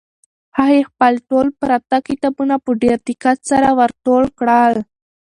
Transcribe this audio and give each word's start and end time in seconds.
هغې 0.57 0.81
خپل 0.89 1.13
ټول 1.29 1.47
پراته 1.59 1.97
کتابونه 2.07 2.55
په 2.65 2.71
ډېر 2.81 2.97
دقت 3.09 3.37
سره 3.49 3.69
ور 3.79 3.91
ټول 4.05 4.23
کړل. 4.39 4.73